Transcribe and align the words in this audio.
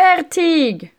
Fertig. 0.00 0.92